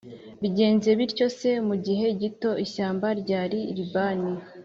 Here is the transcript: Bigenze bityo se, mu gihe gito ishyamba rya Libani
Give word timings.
Bigenze 0.41 0.89
bityo 0.99 1.27
se, 1.39 1.49
mu 1.67 1.75
gihe 1.85 2.07
gito 2.21 2.51
ishyamba 2.65 3.07
rya 3.21 3.41
Libani 3.77 4.31